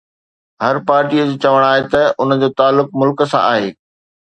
هر 0.63 0.75
پارٽيءَ 0.87 1.21
جو 1.29 1.35
چوڻ 1.43 1.59
آهي 1.71 1.83
ته 1.93 2.01
ان 2.23 2.29
جو 2.45 2.49
تعلق 2.65 2.87
ملڪ 3.03 3.17
سان 3.35 3.41
آهي 3.53 3.69